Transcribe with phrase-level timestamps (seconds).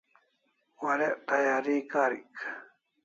[0.81, 2.31] Warek tayari karik